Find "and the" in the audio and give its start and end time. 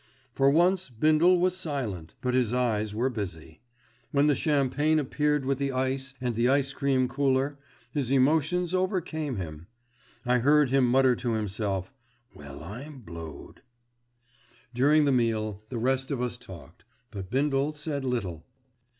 6.19-6.49